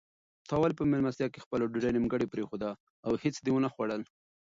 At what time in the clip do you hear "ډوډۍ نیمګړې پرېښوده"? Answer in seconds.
1.71-2.69